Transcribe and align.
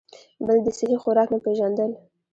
بل 0.45 0.57
د 0.65 0.67
سهي 0.79 0.97
خوراک 1.01 1.29
نۀ 1.33 1.37
پېژندل، 1.45 1.91